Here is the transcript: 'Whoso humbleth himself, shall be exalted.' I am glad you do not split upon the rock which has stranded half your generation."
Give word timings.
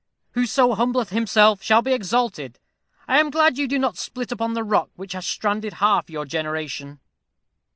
'Whoso 0.33 0.73
humbleth 0.73 1.11
himself, 1.11 1.61
shall 1.61 1.83
be 1.83 1.93
exalted.' 1.93 2.57
I 3.07 3.19
am 3.19 3.29
glad 3.29 3.59
you 3.59 3.67
do 3.67 3.77
not 3.77 3.97
split 3.99 4.31
upon 4.31 4.55
the 4.55 4.63
rock 4.63 4.89
which 4.95 5.13
has 5.13 5.27
stranded 5.27 5.73
half 5.73 6.09
your 6.09 6.25
generation." 6.25 6.99